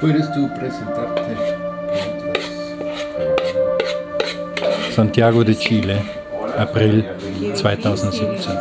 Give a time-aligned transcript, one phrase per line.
[0.00, 1.36] ¿Puedes tú presentarte?
[4.94, 6.02] Santiago de Chile,
[6.58, 7.06] April
[7.54, 8.58] 2017.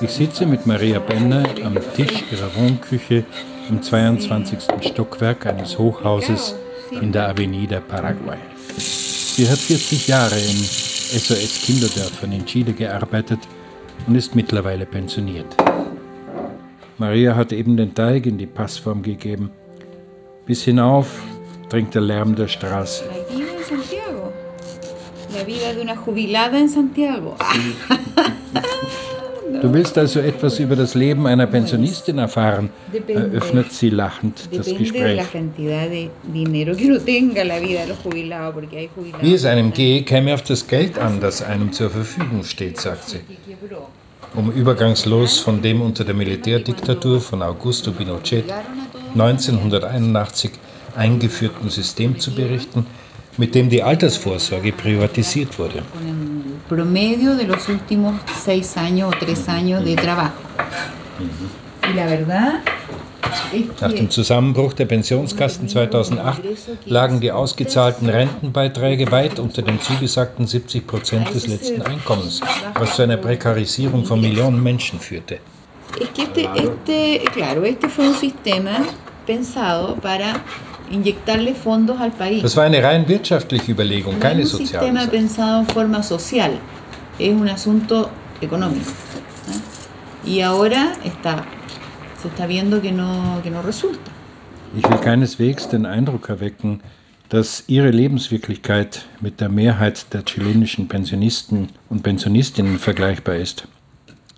[0.00, 3.24] Ich sitze mit Maria Benner am Tisch ihrer Wohnküche
[3.68, 4.58] im 22.
[4.80, 6.56] Stockwerk eines Hochhauses
[6.90, 8.38] in der Avenida Paraguay.
[8.76, 13.38] Sie hat 40 Jahre in SOS-Kinderdörfern in Chile gearbeitet
[14.08, 15.46] und ist mittlerweile pensioniert.
[16.98, 19.50] Maria hat eben den Teig in die Passform gegeben.
[20.46, 21.22] Bis hinauf
[21.68, 23.04] dringt der Lärm der Straße.
[29.60, 32.70] Du willst also etwas über das Leben einer Pensionistin erfahren,
[33.06, 35.22] eröffnet sie lachend das Gespräch.
[39.20, 43.08] Wie es einem gehe, käme auf das Geld an, das einem zur Verfügung steht, sagt
[43.10, 43.20] sie.
[44.34, 48.44] Um übergangslos von dem unter der Militärdiktatur von Augusto Pinochet
[49.12, 50.52] 1981
[50.96, 52.86] eingeführten System zu berichten,
[53.36, 55.82] mit dem die Altersvorsorge privatisiert wurde.
[56.68, 57.32] Promedio
[63.80, 66.42] nach dem Zusammenbruch der Pensionskasten 2008
[66.86, 72.40] lagen die ausgezahlten Rentenbeiträge weit unter den zugesagten 70 Prozent des letzten Einkommens,
[72.74, 75.38] was zu einer Prekarisierung von Millionen Menschen führte.
[76.00, 78.78] Este, este, claro, este fue un sistema
[79.26, 80.40] pensado para
[80.90, 82.42] inyectarle fondos al país.
[82.42, 84.86] Das war eine rein wirtschaftliche Überlegung, keine soziale.
[84.86, 86.52] Es un sistema pensado en forma social,
[87.18, 88.90] es un asunto económico.
[90.24, 91.44] Y ahora está,
[92.22, 94.10] se está viendo que no, que no resulta.
[94.76, 96.80] Ich will keineswegs den Eindruck erwecken,
[97.28, 103.66] dass ihre Lebenswirklichkeit mit der Mehrheit der chilenischen Pensionisten und Pensionistinnen vergleichbar ist.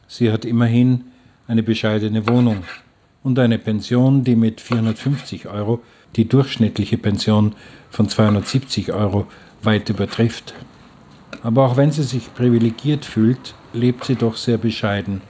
[0.09, 1.05] Sie hat immerhin
[1.47, 2.65] eine bescheidene Wohnung
[3.23, 5.83] und eine Pension, die mit 450 Euro
[6.17, 7.55] die durchschnittliche Pension
[7.91, 9.27] von 270 Euro
[9.63, 10.55] weit übertrifft.
[11.43, 15.21] Aber auch wenn sie sich privilegiert fühlt, lebt sie doch sehr bescheiden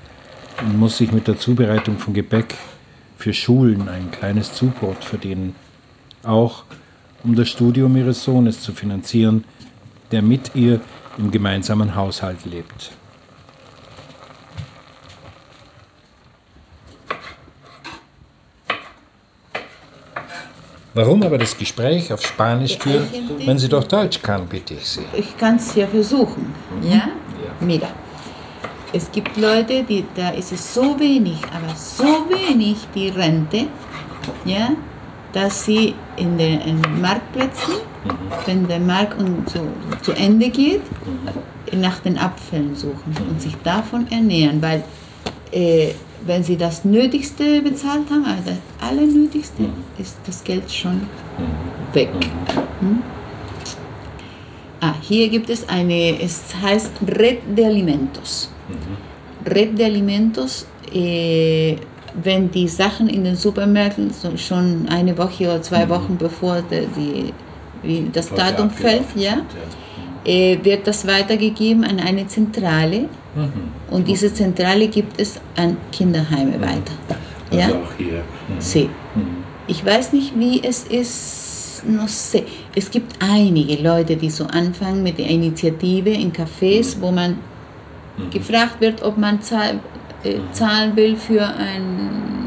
[0.60, 2.54] und muss sich mit der Zubereitung von Gebäck
[3.16, 5.54] für Schulen ein kleines Zubrot verdienen.
[6.22, 6.65] Auch
[7.22, 9.44] um das Studium ihres Sohnes zu finanzieren,
[10.12, 10.81] der mit ihr
[11.19, 12.93] im gemeinsamen Haushalt lebt.
[20.97, 23.09] Warum aber das Gespräch auf Spanisch führen,
[23.44, 25.04] wenn sie doch Deutsch kann, bitte ich Sie.
[25.12, 26.54] Ich kann es ja versuchen.
[26.82, 26.91] Ja?
[26.91, 27.09] ja?
[27.59, 27.88] Mira.
[28.94, 33.66] Es gibt Leute, die, da ist es so wenig, aber so wenig die Rente,
[34.44, 34.69] ja,
[35.32, 38.10] dass sie in den, in den Marktplätzen, mhm.
[38.47, 39.19] wenn der Markt
[39.50, 39.66] zu,
[40.00, 40.82] zu Ende geht,
[41.72, 41.81] mhm.
[41.81, 44.84] nach den Apfeln suchen und sich davon ernähren, weil
[45.50, 45.88] äh,
[46.25, 49.72] wenn sie das Nötigste bezahlt haben, also das Allernötigste, mhm.
[49.99, 51.09] ist das Geld schon
[51.93, 52.11] weg.
[52.78, 53.03] Hm?
[54.81, 58.53] Ah, hier gibt es eine, es heißt Red de Alimentos.
[58.69, 59.50] Mhm.
[59.52, 61.76] Red de Alimentos, äh,
[62.22, 65.91] wenn die Sachen in den Supermärkten schon eine Woche oder zwei mhm.
[65.91, 67.32] Wochen bevor die,
[67.82, 69.38] die das Datum fällt, ja,
[70.25, 73.94] äh, wird das weitergegeben an eine Zentrale Mhm.
[73.94, 76.94] Und diese Zentrale gibt es an Kinderheime weiter.
[77.50, 77.69] Also ja?
[77.69, 78.22] auch hier.
[78.48, 78.60] Mhm.
[78.60, 78.88] Sí.
[79.14, 79.44] Mhm.
[79.66, 81.42] Ich weiß nicht, wie es ist.
[81.86, 82.44] No sé.
[82.75, 87.02] Es gibt einige Leute, die so anfangen mit der Initiative in Cafés, mhm.
[87.02, 87.38] wo man
[88.16, 88.30] mhm.
[88.30, 89.80] gefragt wird, ob man zahl,
[90.25, 90.52] äh, mhm.
[90.52, 92.44] zahlen will für ein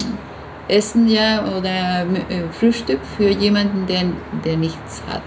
[0.67, 4.03] Essen ja, oder äh, Frühstück für jemanden, der,
[4.43, 5.21] der nichts hat.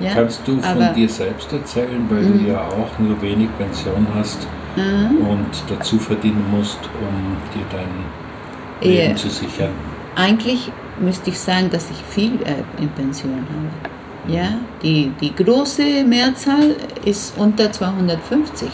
[0.00, 0.14] Ja?
[0.14, 4.46] Kannst du von Aber, dir selbst erzählen, weil du ja auch nur wenig Pension hast?
[4.78, 5.26] mhm.
[5.26, 9.16] und dazu verdienen musst, um dir dein Leben ja.
[9.16, 9.72] zu sichern?
[10.16, 14.26] Eigentlich müsste ich sagen, dass ich viel äh, in Pension habe.
[14.26, 14.34] Mhm.
[14.34, 18.68] Ja, die, die große Mehrzahl ist unter 250.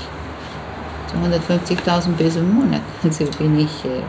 [1.15, 2.83] 250.000 Peso im Monat.
[3.03, 3.85] Also bin ich.
[3.85, 4.03] Äh,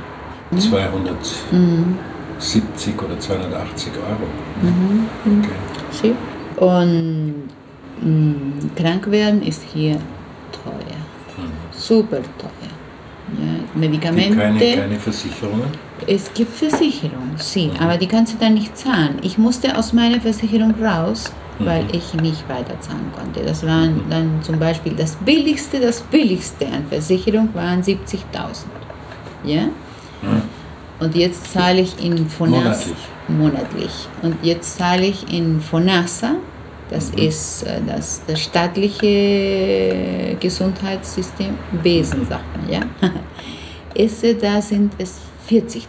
[0.58, 3.00] 270 mhm.
[3.00, 4.28] oder 280 Euro.
[4.62, 5.08] Mhm.
[5.92, 6.16] Okay.
[6.58, 7.34] Und
[8.02, 9.98] mh, mm, krank werden ist hier
[10.64, 10.96] teuer
[11.78, 12.74] super teuer.
[13.40, 14.38] Ja, Medikamente.
[14.38, 15.68] Keine, keine Versicherungen?
[16.08, 17.80] Es gibt Versicherungen, sí, mhm.
[17.80, 19.18] aber die kannst du dann nicht zahlen.
[19.22, 21.45] Ich musste aus meiner Versicherung raus, mhm.
[21.60, 23.42] Weil ich nicht weiter zahlen konnte.
[23.42, 24.10] Das waren mhm.
[24.10, 28.22] dann zum Beispiel das billigste, das billigste an Versicherung waren 70.000.
[29.44, 29.64] Ja?
[29.64, 30.42] Mhm.
[31.00, 32.62] Und jetzt zahle ich in Fonasa.
[32.62, 32.98] Monatlich.
[33.28, 34.08] monatlich.
[34.22, 36.36] Und jetzt zahle ich in Fonasa
[36.90, 37.18] das mhm.
[37.20, 42.82] ist äh, das, das staatliche Gesundheitssystem, Wesen, sagt man, ja.
[43.96, 45.86] Ist, da sind es 40.000,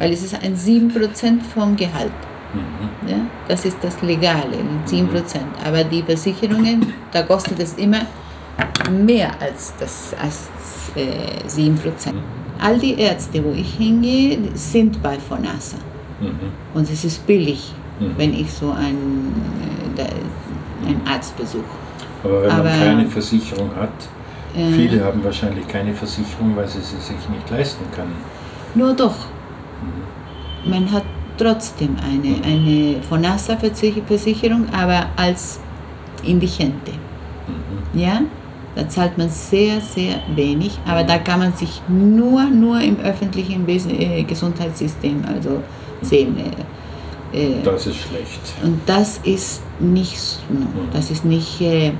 [0.00, 2.10] weil es ist ein 7% vom Gehalt.
[2.52, 2.89] Mhm.
[3.10, 3.16] Ja?
[3.48, 5.06] Das ist das Legale, 7%.
[5.66, 8.02] Aber die Versicherungen, da kostet es immer
[8.90, 10.48] mehr als, das, als
[10.94, 11.76] äh, 7%.
[12.60, 15.76] All die Ärzte, wo ich hingehe, sind bei FONASA.
[16.20, 16.28] Mhm.
[16.74, 18.14] Und es ist billig, Mhm.
[18.16, 19.34] wenn ich so einen,
[19.96, 21.64] äh, einen Arzt besuche.
[22.24, 23.90] Aber wenn man Aber- keine Versicherung hat,
[24.56, 28.14] Äh, viele haben wahrscheinlich keine Versicherung, weil sie sie sich nicht leisten können.
[28.74, 29.14] Nur doch,
[30.64, 31.04] man hat
[31.40, 35.60] trotzdem eine, eine FONASA-Versicherung, aber als
[36.22, 36.92] Indigente.
[37.94, 38.20] Ja,
[38.76, 43.66] da zahlt man sehr, sehr wenig, aber da kann man sich nur, nur im öffentlichen
[43.68, 45.62] äh, Gesundheitssystem also
[46.02, 46.36] sehen.
[47.32, 48.40] Äh, äh, Das ist schlecht.
[48.62, 50.38] Und das ist nicht, so-
[50.92, 51.92] das ist nicht, äh,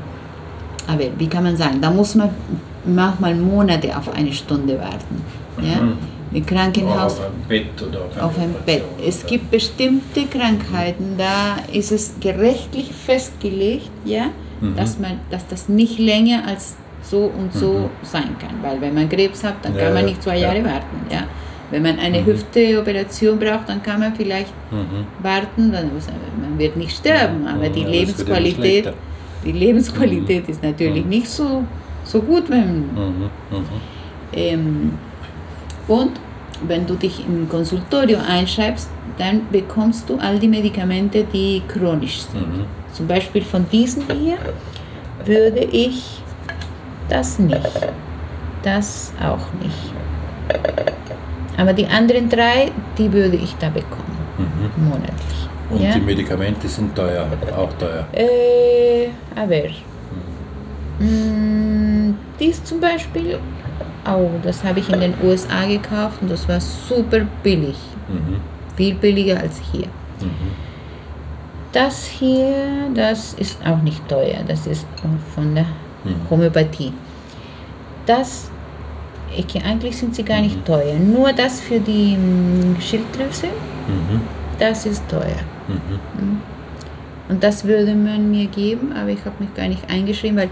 [0.87, 2.31] aber wie kann man sagen, da muss man
[2.85, 5.23] manchmal Monate auf eine Stunde warten.
[5.63, 5.81] Ja?
[5.83, 5.99] Mhm.
[6.33, 8.83] Im Krankenhaus Auf einem Bett oder auf, auf einer Bett.
[9.07, 14.27] Es gibt bestimmte Krankheiten, da ist es gerechtlich festgelegt, ja,
[14.61, 14.77] Mhm.
[14.77, 18.63] dass, man, dass das nicht länger als so und so sein kann.
[18.63, 19.79] Weil wenn man Krebs hat, dann Mhm.
[19.79, 20.53] Ja, kann man nicht zwei ja.
[20.53, 20.97] Jahre warten.
[21.11, 21.25] Ja.
[21.71, 25.07] Wenn man eine Hüfteoperation braucht, dann kann man vielleicht Mhm.
[25.23, 26.07] warten, dann muss-
[26.41, 28.93] man wird nicht sterben, aber die Lebensqualität,
[29.45, 31.65] die Lebensqualität ist natürlich nicht so,
[32.05, 33.31] so gut, wenn Mhm.
[33.51, 33.65] Mhm.
[34.33, 34.93] ähm,
[35.89, 36.13] und
[36.67, 38.89] wenn du dich im Konsultorium einschreibst,
[39.19, 42.47] dann bekommst du all die Medikamente, die chronisch sind.
[42.59, 42.65] Mhm.
[42.93, 44.37] Zum Beispiel von diesen hier
[45.25, 46.21] würde ich
[47.09, 47.61] das nicht.
[48.63, 49.93] Das auch nicht.
[51.57, 54.85] Aber die anderen drei, die würde ich da bekommen, Mhm.
[54.89, 55.49] monatlich.
[55.71, 55.93] Und ja?
[55.95, 58.07] die Medikamente sind teuer, auch teuer.
[58.13, 59.69] Äh, aber
[60.99, 63.39] mh, dies zum Beispiel,
[64.07, 67.77] oh, das habe ich in den USA gekauft und das war super billig.
[68.09, 68.37] Mhm.
[68.77, 69.87] Viel billiger als hier.
[70.21, 70.53] Mhm.
[71.73, 74.41] Das hier, das ist auch nicht teuer.
[74.47, 74.87] Das ist
[75.35, 75.67] von der
[76.29, 76.93] Homöopathie.
[78.07, 78.51] Das,
[79.37, 80.99] ich, eigentlich sind sie gar nicht teuer.
[80.99, 83.47] Nur das für die mm, Schilddrüse,
[83.87, 84.21] Mhm.
[84.59, 85.41] das ist teuer.
[85.69, 86.41] Mhm.
[87.29, 90.51] Und das würde man mir geben, aber ich habe mich gar nicht eingeschrieben, weil,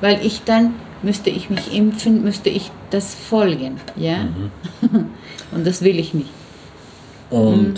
[0.00, 4.28] weil ich dann müsste ich mich impfen, müsste ich das folgen, ja.
[5.52, 6.30] Und das will ich nicht.
[7.30, 7.76] Und Mhm.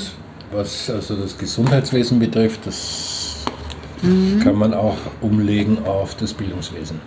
[0.53, 3.45] was also das Gesundheitswesen betrifft, das
[4.03, 4.41] Mhm.
[4.41, 7.01] kann man auch umlegen auf das Bildungswesen.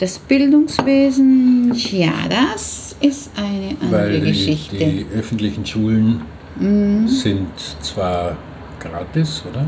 [0.00, 4.76] Das Bildungswesen, ja, das ist eine andere Weil die, Geschichte.
[4.76, 6.22] die öffentlichen Schulen
[6.58, 7.06] Mhm.
[7.08, 7.48] sind
[7.82, 8.36] zwar
[8.80, 9.66] gratis, oder?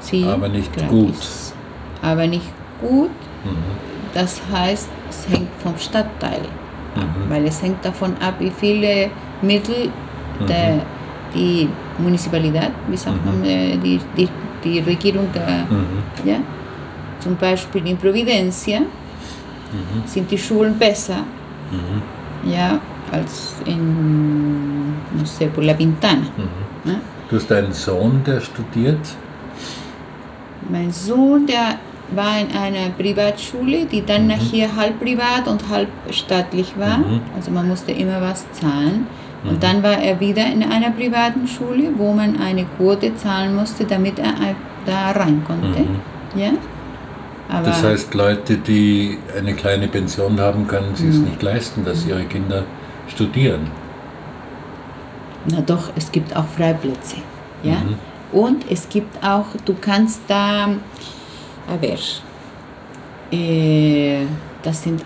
[0.00, 0.90] Sie aber nicht gratis.
[0.90, 1.14] gut.
[2.02, 2.46] Aber nicht
[2.80, 3.10] gut,
[3.44, 3.95] Mhm.
[4.16, 6.40] Das heißt, es hängt vom Stadtteil.
[6.96, 7.30] Mhm.
[7.30, 9.10] Weil es hängt davon ab, wie viele
[9.42, 9.90] Mittel
[10.48, 10.80] der,
[11.34, 11.68] die
[11.98, 14.28] Municipalität, wie sagt man, äh, die, die,
[14.64, 15.98] die Regierung der, Mhm.
[16.30, 16.36] ja,
[17.20, 18.80] zum Beispiel in Providencia
[20.06, 21.20] sind die Schulen besser,
[21.70, 22.50] Mhm.
[22.50, 22.78] ja,
[23.12, 26.22] als in, no sé, la Pintana.
[26.36, 26.90] Mhm.
[26.90, 27.00] Ne?
[27.28, 29.04] Du hast einen Sohn, der studiert.
[30.70, 31.78] Mein Sohn, der
[32.14, 36.98] war in einer Privatschule, die dann nachher halb privat und halb staatlich war.
[36.98, 37.20] Mhm.
[37.34, 39.06] Also man musste immer was zahlen.
[39.44, 43.84] Und dann war er wieder in einer privaten Schule, wo man eine Quote zahlen musste,
[43.84, 44.34] damit er
[44.84, 45.80] da rein konnte.
[45.80, 46.00] Mhm.
[46.40, 46.50] Ja?
[47.48, 51.24] Aber Das heißt, Leute, die eine kleine Pension haben, können sich es Mhm.
[51.26, 52.64] nicht leisten, dass ihre Kinder
[53.08, 53.70] studieren.
[55.48, 57.16] na doch, es gibt auch Freiplätze.
[57.62, 57.74] Ja?
[57.74, 57.94] Mhm.
[58.32, 60.70] Und es gibt auch, du kannst da,
[61.68, 61.96] aber
[63.32, 64.24] äh,
[64.62, 65.02] das sind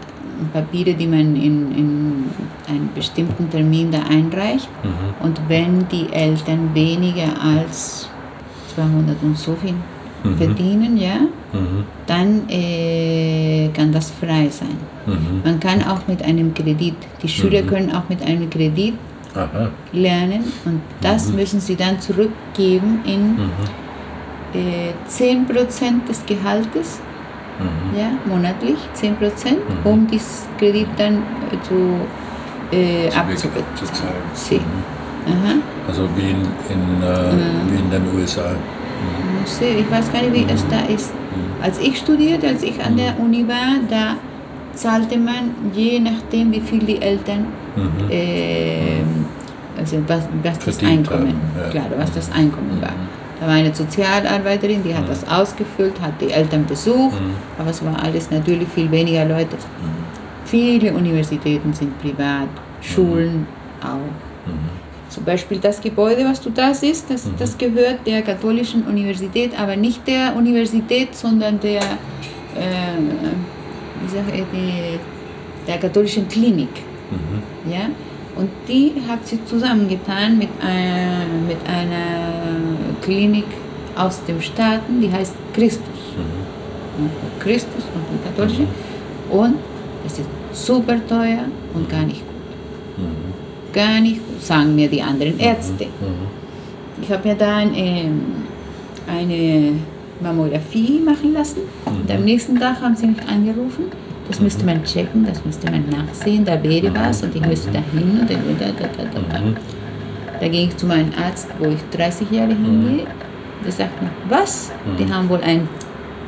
[0.53, 2.25] Papiere, die man in, in
[2.69, 4.69] einem bestimmten Termin da einreicht.
[4.83, 5.25] Mhm.
[5.27, 8.09] Und wenn die Eltern weniger als
[8.75, 9.75] 200 und so viel
[10.23, 10.37] Mhm.
[10.37, 11.17] verdienen, ja,
[11.53, 11.85] Mhm.
[12.07, 14.77] dann äh, kann das frei sein.
[15.07, 15.41] Mhm.
[15.43, 17.67] Man kann auch mit einem Kredit, die Schüler Mhm.
[17.67, 18.95] können auch mit einem Kredit
[19.35, 19.71] Aha.
[19.93, 21.37] lernen und das Mhm.
[21.37, 23.39] müssen sie dann zurückgeben in.
[24.55, 27.01] Äh, 10% des Gehaltes,
[27.59, 27.99] Mhm.
[27.99, 29.91] ja, monatlich 10%, Mhm.
[29.91, 31.15] um dieses Kredit dann
[31.53, 32.01] äh, zu
[32.73, 34.63] äh, Zu- abzubezahlen.
[35.27, 35.63] Mhm.
[35.89, 36.41] Also wie in,
[36.75, 37.71] in, äh, Mhm.
[37.73, 38.51] wie in den USA.
[39.41, 41.13] Muss sehen, Ich weiß gar nicht, wie es da ist.
[41.63, 44.17] Als ich studierte, als ich an der Uni war, da
[44.75, 48.11] zahlte man je nachdem, wie viel die Eltern, Mhm.
[48.11, 49.03] äh,
[49.79, 51.71] also was, was das Einkommen, haben, ja.
[51.71, 52.93] klar, was das Einkommen war.
[53.41, 57.35] Da war eine Sozialarbeiterin, die hat das ausgefüllt, hat die Eltern besucht, Mhm.
[57.59, 59.57] aber es war alles natürlich viel weniger Leute.
[60.45, 62.49] Viele Universitäten sind privat,
[62.83, 63.47] Schulen
[63.83, 63.97] auch.
[64.47, 64.81] Mhm.
[65.09, 67.33] Zum Beispiel das Gebäude, was du da siehst, das, mhm.
[67.39, 72.99] das gehört der katholischen Universität, aber nicht der Universität, sondern der, äh,
[74.03, 74.99] wie sag ich, die,
[75.67, 76.69] der katholischen Klinik.
[77.11, 77.73] Mhm.
[77.73, 77.81] Ja?
[78.41, 82.57] Und die hat sie zusammengetan mit, einer, mit einer
[83.03, 83.45] Klinik
[83.95, 86.01] aus den Staaten, die heißt Christus.
[86.17, 87.11] Mhm.
[87.39, 88.63] Christus und die katholische.
[88.63, 89.39] Mhm.
[89.39, 89.55] Und
[90.07, 91.45] es ist super teuer
[91.75, 93.05] und gar nicht gut.
[93.05, 93.75] Mhm.
[93.75, 95.41] Gar nicht gut, sagen mir die anderen mhm.
[95.41, 95.85] Ärzte.
[95.85, 97.03] Mhm.
[97.03, 98.23] Ich habe mir da ein, ähm,
[99.07, 99.73] eine
[100.19, 101.61] Mammographie machen lassen.
[101.85, 103.85] Und am nächsten Tag haben sie mich angerufen
[104.31, 107.81] das müsste man checken, das müsste man nachsehen, da wäre was und ich müsste da
[107.93, 109.41] hin und dann da, da, da, da.
[109.41, 109.57] Mhm.
[110.41, 112.65] Da ging ich zu meinem Arzt, wo ich 30 Jahre mhm.
[112.65, 113.07] hingehe.
[113.65, 114.73] Der sagt mir, was?
[114.99, 115.15] Die mhm.
[115.15, 115.69] haben wohl ein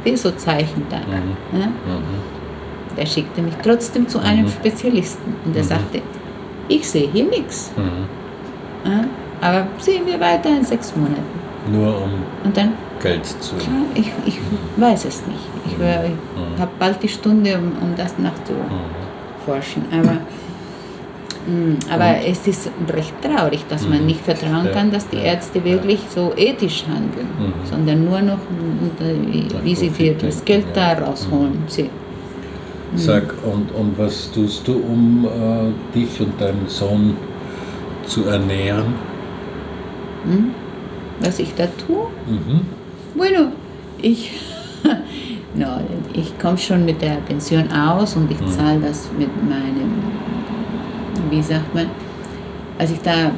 [0.04, 0.96] Pesozeichen da.
[1.58, 1.68] Ja?
[2.96, 6.02] Der schickte mich trotzdem zu einem Spezialisten und der sagte,
[6.68, 7.72] ich sehe hier nichts.
[8.84, 9.04] Ja?
[9.40, 11.22] Aber sehen wir weiter in sechs Monaten.
[11.70, 12.10] Nur um
[12.44, 13.56] und dann, Geld zu.
[13.94, 14.38] Ich, ich
[14.76, 15.40] weiß es nicht.
[15.66, 19.82] Ich, ich habe bald die Stunde, um, um das nachzuforschen.
[19.90, 20.18] Aber,
[21.46, 26.00] mh, aber es ist recht traurig, dass man nicht vertrauen kann, dass die Ärzte wirklich
[26.14, 27.52] so ethisch handeln, mhm.
[27.68, 28.38] sondern nur noch,
[28.98, 31.64] wie, wie sie dir das Geld da rausholen.
[31.66, 31.90] Sie,
[32.94, 37.16] Sag, und, und was tust du, um äh, dich und deinen Sohn
[38.06, 38.94] zu ernähren?
[40.24, 40.50] Hm?
[41.20, 42.08] Was ich da tue?
[42.26, 42.81] Mhm.
[43.14, 43.52] Bueno,
[44.00, 44.32] ich
[45.54, 45.66] No,
[46.14, 48.48] ich komme schon mit der Pension aus und ich mhm.
[48.48, 50.02] zahle das mit meinem,
[51.30, 51.88] wie sagt man,
[52.78, 53.32] als ich da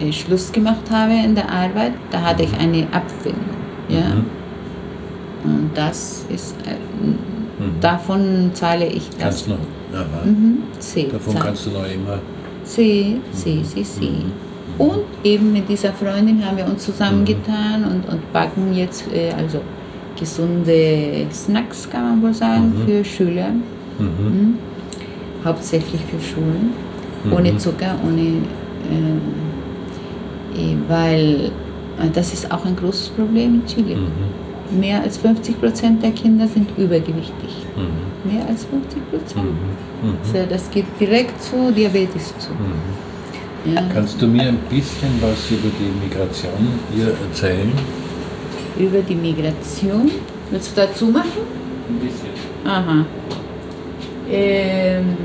[0.00, 3.40] äh, Schluss gemacht habe in der Arbeit, da hatte ich eine Abfindung.
[3.88, 4.00] Ja?
[4.00, 4.24] Mhm.
[5.44, 7.80] Und das ist, äh, mhm.
[7.80, 9.18] davon zahle ich das.
[9.20, 9.58] Kannst noch,
[9.92, 10.62] ja, mhm.
[10.78, 11.44] C, davon zahle.
[11.44, 12.18] kannst du noch immer.
[12.64, 14.24] Sie, sie, sie, sie.
[14.80, 19.60] Und eben mit dieser Freundin haben wir uns zusammengetan und, und backen jetzt, äh, also
[20.18, 22.86] gesunde Snacks, kann man wohl sagen, mhm.
[22.86, 23.50] für Schüler.
[23.98, 24.06] Mhm.
[24.06, 24.54] Mhm.
[25.44, 26.72] Hauptsächlich für Schulen.
[27.24, 27.32] Mhm.
[27.34, 28.22] Ohne Zucker, ohne.
[28.22, 28.38] Äh,
[30.88, 31.50] weil
[31.98, 33.96] äh, das ist auch ein großes Problem in Chile.
[33.96, 34.80] Mhm.
[34.80, 37.66] Mehr als 50 Prozent der Kinder sind übergewichtig.
[37.76, 38.32] Mhm.
[38.32, 39.44] Mehr als 50 Prozent.
[40.24, 42.52] Also das geht direkt zu Diabetes zu.
[43.64, 43.82] Ja.
[43.92, 47.72] Kannst du mir ein bisschen was über die Migration hier erzählen?
[48.80, 50.10] über die Migration.
[50.50, 51.42] Willst du dazu machen?
[51.88, 52.30] Ein bisschen.
[52.64, 53.04] Aha.
[54.30, 55.16] Ähm.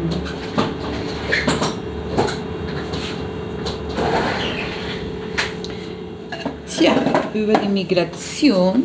[6.68, 6.94] Tja,
[7.34, 8.84] über die Migration.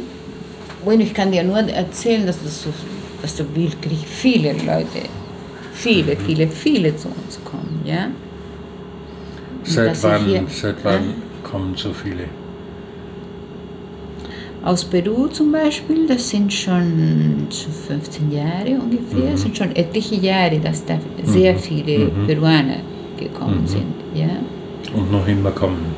[0.85, 2.71] Bueno, ich kann dir nur erzählen, dass, das so,
[3.21, 5.09] dass so wirklich viele Leute,
[5.75, 7.83] viele, viele, viele zu uns kommen.
[7.85, 8.09] Ja?
[9.65, 11.15] Seit wann, hier, seit wann ja?
[11.43, 12.25] kommen so viele?
[14.63, 17.47] aus Peru zum Beispiel, das sind schon
[17.87, 19.37] 15 Jahre ungefähr, mhm.
[19.37, 21.59] sind schon etliche Jahre, dass da sehr mhm.
[21.59, 22.27] viele mhm.
[22.27, 22.77] Peruaner
[23.19, 23.67] gekommen mhm.
[23.67, 23.95] sind.
[24.15, 24.29] Ja?
[24.95, 25.95] Und noch immer kommen.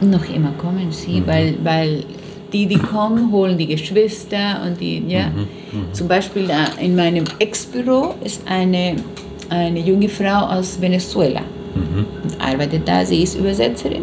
[0.00, 1.26] Noch immer kommen sie, mhm.
[1.26, 2.04] weil, weil
[2.52, 5.28] die, die kommen, holen die Geschwister und die, ja.
[5.28, 5.92] Mhm.
[5.92, 8.96] Zum Beispiel in meinem Ex-Büro ist eine,
[9.50, 11.42] eine junge Frau aus Venezuela
[11.78, 12.06] und
[12.40, 14.02] arbeitet da, sie ist Übersetzerin,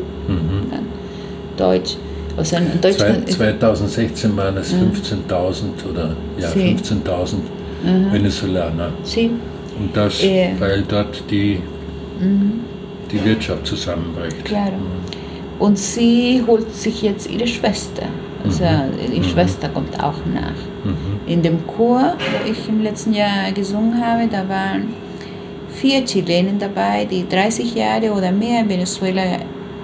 [1.58, 1.98] Deutsch.
[2.36, 7.36] Was in Deutschland 2016 waren es 15.000 oder ja, 15.000
[8.12, 8.92] Venezolaner.
[9.04, 9.32] Sí.
[9.80, 10.52] Und das, äh.
[10.60, 11.60] weil dort die,
[12.20, 12.62] mhm.
[13.12, 14.44] die Wirtschaft zusammenbricht.
[14.46, 14.72] Claro.
[14.72, 15.60] Mhm.
[15.60, 18.04] Und sie holt sich jetzt ihre Schwester.
[18.44, 19.12] Also mhm.
[19.14, 19.24] die mhm.
[19.24, 20.60] Schwester kommt auch nach.
[20.84, 20.96] Mhm.
[21.28, 24.94] In dem Chor, wo ich im letzten Jahr gesungen habe, da waren
[25.76, 29.24] vier Chilenen dabei, die 30 Jahre oder mehr in Venezuela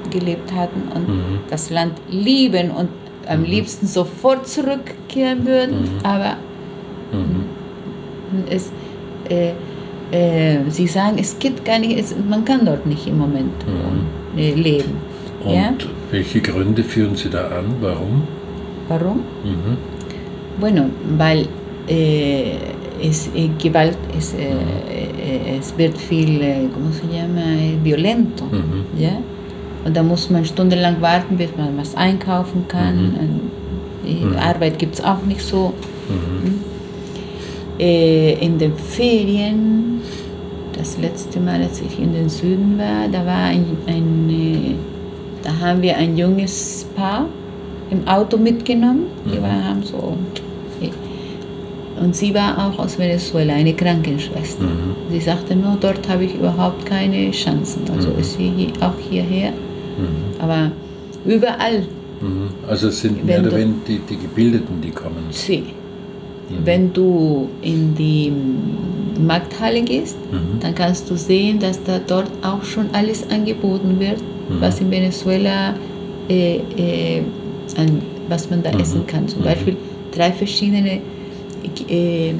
[0.10, 1.40] gelebt hatten und mhm.
[1.50, 2.90] das Land lieben und
[3.28, 3.46] am mhm.
[3.46, 6.00] liebsten sofort zurückkehren würden, mhm.
[6.04, 6.38] aber
[7.12, 7.46] mhm.
[8.50, 8.72] es,
[9.30, 9.52] äh,
[10.12, 14.40] äh, sie sagen, es geht gar nicht, es, man kann dort nicht im Moment mhm.
[14.40, 14.98] äh, leben.
[15.44, 15.74] Und ja?
[16.12, 17.76] welche Gründe führen Sie da an?
[17.80, 18.28] Warum?
[18.88, 19.18] Warum?
[19.44, 19.78] Mhm.
[20.60, 21.48] Bueno, weil
[21.88, 22.56] äh,
[23.02, 27.42] es, äh, Gewalt, es, äh, äh, es wird viel, ¿cómo se llama?
[27.84, 28.46] violento.
[28.98, 29.22] ¿ya?
[29.84, 32.96] Und da muss man stundenlang warten, bis man was einkaufen kann.
[32.96, 33.40] Mhm.
[34.06, 34.36] Die mhm.
[34.38, 35.74] Arbeit gibt es auch nicht so.
[36.08, 36.46] Mhm.
[36.46, 36.60] Hm?
[37.80, 40.02] Äh, in den Ferien,
[40.78, 44.76] das letzte Mal, als ich in den Süden war, da war ein, ein äh,
[45.44, 47.26] da haben wir ein junges Paar
[47.90, 49.08] im Auto mitgenommen.
[49.26, 49.44] Die mhm.
[49.44, 50.16] waren, haben so
[52.02, 54.64] Und sie war auch aus Venezuela, eine Krankenschwester.
[54.64, 54.96] Mhm.
[55.12, 57.82] Sie sagte nur, dort habe ich überhaupt keine Chancen.
[57.96, 58.20] Also Mhm.
[58.20, 59.54] ist sie auch hierher.
[60.40, 60.72] Aber
[61.26, 61.84] überall
[62.22, 62.50] Mhm.
[62.68, 65.24] Also es sind mehr oder weniger die, die Gebildeten, die kommen.
[65.32, 65.64] sie.
[66.64, 68.32] Wenn du in die
[69.26, 70.60] Markthalle gehst, Mhm.
[70.60, 74.62] dann kannst du sehen, dass da dort auch schon alles angeboten wird, Mhm.
[74.62, 75.74] was in Venezuela,
[76.30, 77.22] äh, äh,
[77.78, 78.64] an, was man Mhm.
[78.66, 79.28] da essen kann.
[79.28, 79.76] Zum Beispiel
[80.16, 81.00] drei verschiedene
[81.90, 82.34] äh,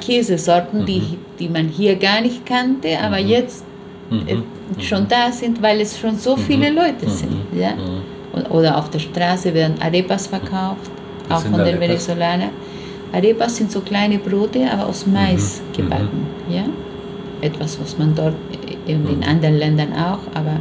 [0.00, 1.16] Käsesorten, die, Mhm.
[1.38, 3.64] die man hier gar nicht kannte, aber jetzt
[4.10, 4.36] äh,
[4.82, 7.32] schon da sind, weil es schon so viele Leute sind.
[7.56, 7.74] Ja?
[8.32, 10.90] Und- Oder auf der Straße werden Arepas verkauft,
[11.28, 11.80] Was auch von den Arepas?
[11.80, 12.50] Venezolanern.
[13.12, 16.26] Arepas sind so kleine Brote, aber aus Mais gebacken.
[16.48, 16.64] Ja?
[17.40, 18.34] Etwas, was man dort
[18.86, 20.56] äh, und in anderen Ländern auch, aber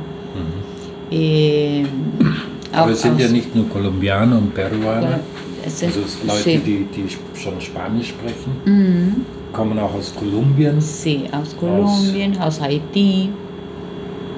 [1.12, 5.20] auch Aber es sind ja nicht nur Kolumbianer und Peruaner,
[5.66, 7.06] es sind also es Leute, die, die
[7.40, 9.16] schon Spanisch sprechen, Mhm.
[9.54, 13.30] kommen auch aus Kolumbien, sie aus Kolumbien, aus Haiti.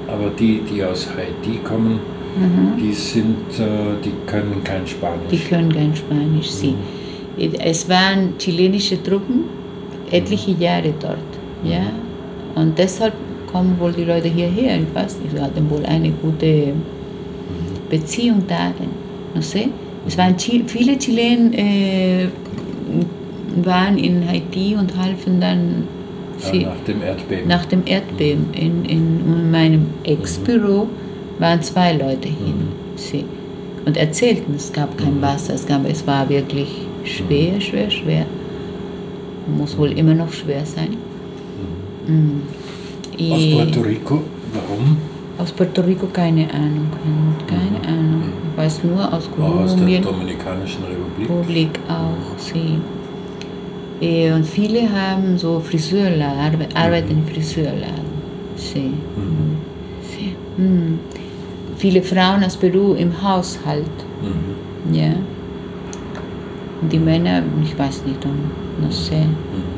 [0.08, 2.00] aber die, die aus Haiti kommen,
[2.80, 5.30] die sind, äh, die können kein Spanisch.
[5.32, 6.50] Die können kein Spanisch.
[6.50, 6.76] Sie.
[7.60, 9.46] Es waren chilenische Truppen,
[10.10, 11.18] etliche Jahre dort.
[11.64, 11.82] Ja?
[12.56, 13.14] Und deshalb
[13.52, 14.78] kommen wohl die Leute hierher.
[14.80, 16.74] Ich weiß nicht, sie hatten wohl eine gute
[17.90, 18.74] Beziehung da.
[19.34, 19.70] No sé.
[20.08, 22.28] Es waren viele Chilen äh,
[23.64, 25.88] waren in Haiti und halfen dann
[26.40, 27.48] ja, sie, nach dem Erdbeben.
[27.48, 28.54] nach dem Erdbeben.
[28.54, 30.88] In, in meinem Ex-Büro
[31.40, 32.70] waren zwei Leute hin.
[32.96, 33.26] Sie.
[33.86, 36.70] Und erzählten, es gab kein Wasser, es, gab, es war wirklich
[37.04, 38.26] schwer, schwer, schwer.
[39.58, 40.98] Muss wohl immer noch schwer sein.
[42.08, 42.42] Mm.
[43.32, 44.22] aus Puerto Rico,
[44.54, 44.98] warum?
[45.38, 46.88] aus Puerto Rico keine Ahnung,
[47.48, 48.24] keine Ahnung.
[48.52, 51.30] Ich weiß nur aus Auch aus der Kolumbien, Dominikanischen Republik.
[51.30, 52.80] Republik auch, sie.
[54.02, 58.12] Eh, Und viele haben so Friseurladen, arbe arbeiten in Friseurladen.
[58.56, 58.94] Sie.
[60.02, 60.62] sie.
[60.62, 61.00] Mm.
[61.78, 63.86] Viele Frauen aus Peru im Haushalt.
[64.22, 64.94] Mhm.
[64.94, 65.14] Ja.
[66.82, 69.26] Und die Männer, ich weiß nicht, no sé,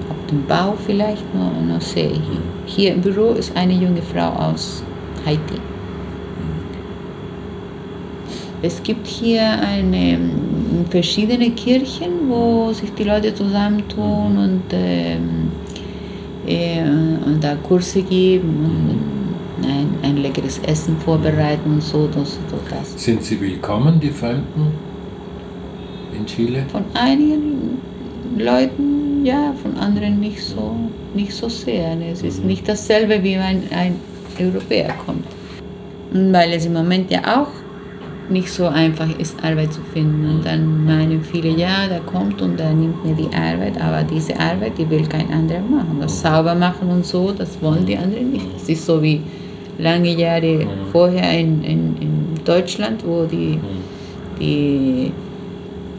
[0.10, 2.10] auf dem Bau vielleicht, no, no sé.
[2.10, 4.84] Hier, hier im Büro ist eine junge Frau aus
[5.26, 5.60] Haiti.
[8.65, 15.52] Es gibt hier eine, mm, verschiedene Kirchen, wo sich die Leute zusammentun und, ähm,
[16.47, 16.82] äh,
[17.26, 18.54] und da Kurse geben
[18.89, 22.08] und ein, ein leckeres Essen vorbereiten und so.
[22.08, 23.04] Das, das.
[23.04, 24.71] Sind Sie willkommen, die Fremden
[26.17, 26.63] in Chile?
[26.71, 27.82] Von einigen
[28.38, 30.73] Leuten ja, von anderen nicht so,
[31.13, 31.97] nicht so sehr.
[32.10, 33.99] Es ist nicht dasselbe, wie wenn ein
[34.39, 35.26] Europäer kommt.
[36.13, 37.62] Weil es im Moment ja auch
[38.30, 40.30] nicht so einfach ist, Arbeit zu finden.
[40.30, 44.40] Und dann meinen viele, ja, der kommt und der nimmt mir die Arbeit, aber diese
[44.40, 45.98] Arbeit, die will kein anderer machen.
[46.00, 48.48] Das sauber machen und so, das wollen die anderen nicht.
[48.56, 49.22] Das ist so wie
[49.78, 53.60] lange Jahre vorher in, in, in Deutschland, wo die,
[54.40, 55.12] die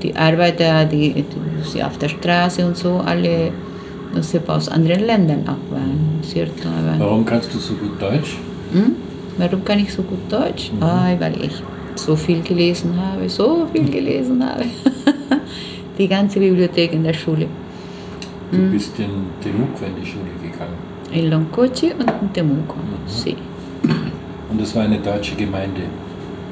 [0.04, 1.24] die Arbeiter, die, die
[1.68, 3.50] sie auf der Straße und so, alle
[4.46, 6.20] aus anderen Ländern auch waren.
[7.00, 8.36] Warum kannst du so gut Deutsch?
[8.72, 8.92] hm?
[9.38, 10.70] Warum kann ich so gut Deutsch?
[10.80, 11.54] Ah, weil ich
[11.96, 14.64] so viel gelesen habe, so viel gelesen habe.
[15.98, 17.46] die ganze Bibliothek in der Schule.
[18.50, 19.10] Du bist in
[19.42, 20.76] Temuco in die Schule gegangen.
[21.12, 22.76] In Loncochi und in Temuco.
[23.06, 23.36] Sí.
[24.50, 25.82] Und das war eine deutsche Gemeinde.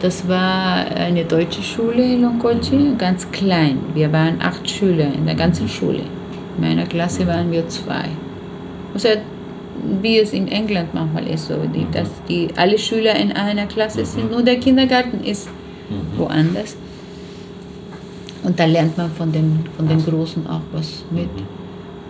[0.00, 3.78] Das war eine deutsche Schule in Loncochi, ganz klein.
[3.94, 6.02] Wir waren acht Schüler in der ganzen Schule.
[6.56, 8.08] In meiner Klasse waren wir zwei.
[8.94, 9.08] Also
[10.00, 14.04] wie es in England manchmal ist, so, die, dass die alle Schüler in einer Klasse
[14.04, 15.48] sind, nur der Kindergarten ist
[16.16, 16.76] woanders.
[18.44, 21.28] Und da lernt man von den, von den Großen auch was mit.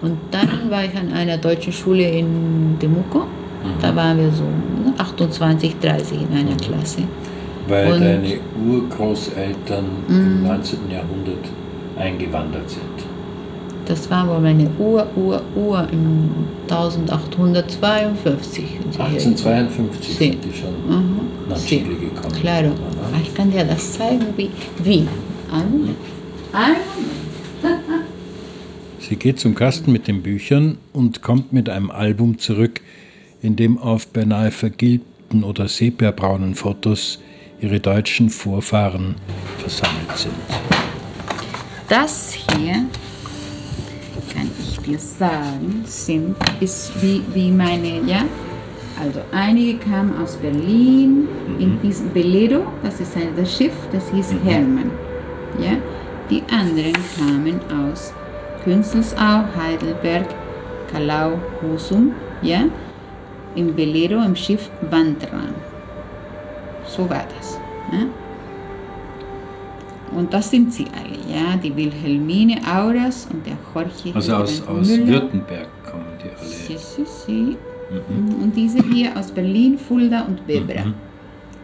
[0.01, 3.23] Und dann war ich an einer deutschen Schule in Temuco.
[3.81, 7.03] Da waren wir so ne, 28, 30 in einer Klasse.
[7.69, 8.35] Weil Und- deine
[8.69, 10.79] Urgroßeltern im 19.
[10.91, 11.45] Jahrhundert
[11.97, 13.12] eingewandert sind.
[13.87, 16.31] Das war wohl meine Ur, Ur, Ur im
[16.69, 18.65] 1852.
[18.79, 19.17] sind sie hergekommen.
[19.17, 20.25] 1852 Sí.
[20.31, 21.21] sind die schon Mhm.
[21.49, 21.59] nach.
[21.65, 22.35] Chile gekommen.
[22.41, 22.71] Claro.
[23.23, 24.51] Ich kann dir das zeigen, wie.
[24.83, 25.07] Wie?
[25.51, 25.97] Ein Moment.
[26.53, 26.77] Ein
[27.63, 28.05] Moment.
[29.01, 32.81] Sie geht zum Kasten mit den Büchern und kommt mit einem Album zurück,
[33.43, 37.19] in dem auf beinahe vergilbten oder sepiabraunen Fotos
[37.61, 39.17] ihre deutschen Vorfahren
[39.59, 40.35] versammelt sind.
[41.89, 42.85] Das hier,
[44.83, 48.25] dir sagen, sind, ist wie, wie meine, ja.
[49.01, 51.27] Also einige kamen aus Berlin
[51.59, 54.91] in diesem Belero, das ist ein, das Schiff, das hieß Hermann.
[55.59, 55.77] Ja?
[56.31, 58.13] Die anderen kamen aus
[58.65, 60.29] Künzelsau, Heidelberg,
[60.93, 62.65] Kalau, Husum, ja,
[63.55, 65.55] im Velero, im Schiff Wandran.
[66.87, 67.59] So war das.
[67.93, 68.07] Ja.
[70.15, 74.15] Und das sind sie alle, ja, die Wilhelmine Auras und der Jorge.
[74.15, 76.49] Also aus, aus Württemberg kommen die alle.
[76.49, 77.57] Sie, sie, sie.
[77.91, 78.43] Mhm.
[78.43, 80.85] Und diese hier aus Berlin, Fulda und Bebra.
[80.85, 80.95] Mhm.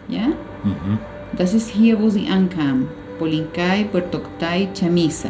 [0.08, 0.26] Ja?
[0.64, 0.98] Mhm.
[1.36, 2.88] Das ist hier, wo sie ankam.
[3.18, 5.28] Polincay, Puerto Octay, Chamisa.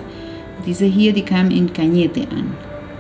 [0.67, 2.53] Diese hier, die kam in Cañete an.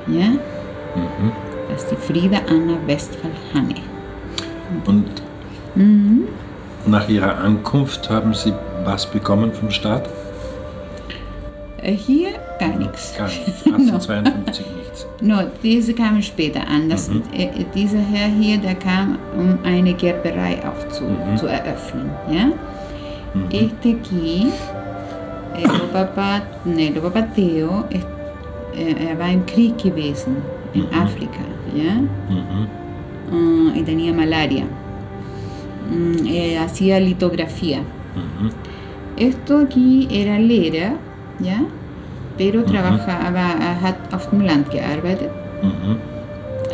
[0.06, 0.28] Ja?
[0.30, 1.32] Mhm.
[1.70, 3.74] Das ist die Frieda Anna Westphal Hanne.
[4.86, 5.06] Und
[5.74, 6.24] mhm.
[6.86, 8.52] nach ihrer Ankunft haben Sie
[8.88, 10.08] was bekommen vom Staat?
[11.82, 13.14] Äh, hier gar nichts.
[13.16, 13.64] Gar nichts.
[13.64, 14.76] 1852 no.
[14.78, 15.06] nichts.
[15.20, 16.88] No, diese kamen später an.
[16.88, 17.22] Das, mhm.
[17.32, 21.36] äh, dieser Herr hier, der kam, um eine Gerberei aufzu, mhm.
[21.36, 22.10] zu eröffnen.
[22.30, 22.46] Ja?
[23.34, 23.50] Mhm.
[23.50, 24.46] Este aquí,
[25.54, 30.36] el Papa, ne, el Papa Theo, er war im Krieg gewesen,
[30.72, 31.02] in mhm.
[31.02, 31.44] Afrika.
[31.74, 31.92] Ja?
[33.30, 34.64] Uh, y tenía malaria.
[35.90, 37.82] Mm, eh, hacía litografía.
[39.18, 40.92] Esto aquí era Lehrer,
[41.40, 41.60] ja?
[42.36, 42.66] Pero mhm.
[42.66, 45.30] trabajaba, er hat auf dem Land gearbeitet.
[45.62, 45.96] Mhm.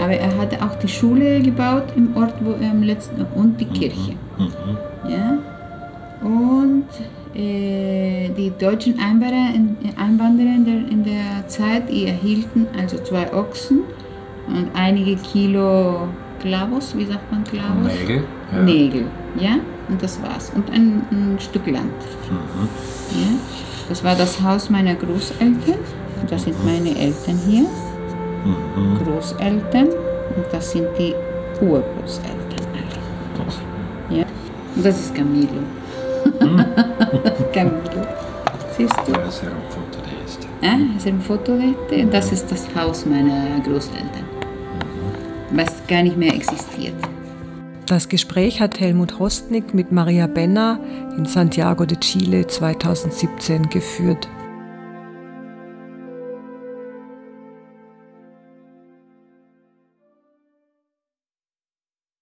[0.03, 3.67] Aber er hatte auch die Schule gebaut im Ort, wo er am letzten und die
[3.67, 4.13] Kirche.
[4.39, 5.09] Mhm.
[5.09, 5.39] Ja?
[6.21, 6.89] Und
[7.35, 13.81] äh, die deutschen Einwanderer, in, Einwanderer in, der, in der Zeit, erhielten also zwei Ochsen
[14.49, 16.09] und einige Kilo
[16.41, 17.93] Klavos, wie sagt man Klavos?
[18.01, 18.25] Nägel.
[18.53, 18.63] Ja.
[18.63, 19.07] Nägel,
[19.41, 19.57] ja,
[19.89, 20.51] und das war's.
[20.55, 21.93] Und ein, ein Stück Land.
[22.31, 22.69] Mhm.
[23.21, 23.29] Ja?
[23.89, 25.79] Das war das Haus meiner Großeltern.
[26.21, 27.67] Und das sind meine Eltern hier.
[28.45, 29.05] Mhm.
[29.05, 29.89] Großeltern.
[29.89, 31.15] Und das sind die
[31.61, 32.45] Urgroßeltern
[34.09, 34.19] alle.
[34.19, 34.25] Ja?
[34.75, 35.63] Und das ist Camilo.
[36.41, 36.65] Mhm.
[37.53, 38.07] Camilo.
[38.77, 39.13] Siehst du?
[39.13, 40.47] Ja, ser un foto de este.
[40.63, 42.07] Ah, es ein Foto de este.
[42.11, 44.25] Das ist das Haus meiner Großeltern.
[45.51, 46.95] Was gar nicht mehr existiert.
[47.95, 50.81] Das Gespräch hat Helmut Hostnick mit Maria Benner
[51.17, 54.29] in Santiago de Chile 2017 geführt.